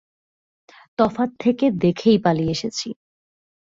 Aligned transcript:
তফাত 0.99 1.29
থেকে 1.39 1.65
দেখেই 1.81 2.17
পালিয়ে 2.17 2.51
এসেছি। 2.51 2.87